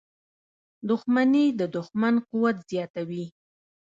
[0.89, 3.25] •دښمني د دوښمن قوت زیاتوي.